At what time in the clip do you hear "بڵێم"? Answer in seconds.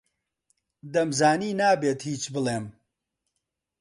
2.33-2.65